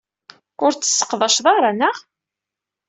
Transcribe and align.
Ur 0.63 0.71
tt-tesseqdaceḍ 0.73 1.45
ara, 1.55 1.71
naɣ? 1.73 1.97